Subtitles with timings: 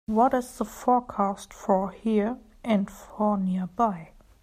[0.07, 4.09] what is the forecast for here and for nearby